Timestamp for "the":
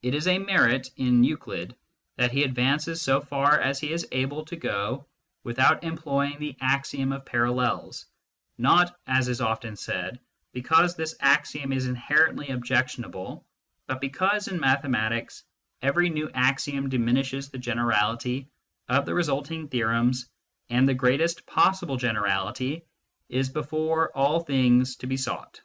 1.20-1.28, 6.38-6.56, 17.50-17.58, 19.04-19.12, 20.88-20.94